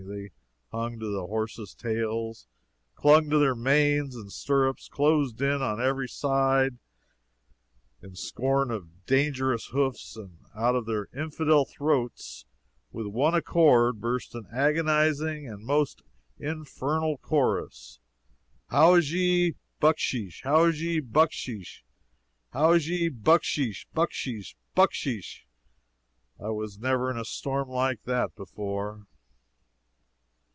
[0.07, 0.31] They
[0.71, 2.47] hung to the horses's tails,
[2.95, 6.79] clung to their manes and the stirrups, closed in on every aide
[8.01, 12.45] in scorn of dangerous hoofs and out of their infidel throats,
[12.91, 16.01] with one accord, burst an agonizing and most
[16.39, 17.99] infernal chorus:
[18.71, 20.41] "Howajji, bucksheesh!
[20.43, 21.83] howajji, bucksheesh!
[22.55, 23.85] howajji, bucksheesh!
[23.95, 24.55] bucksheesh!
[24.75, 25.45] bucksheesh!"
[26.39, 26.85] I never was in
[27.19, 29.05] a storm like that before.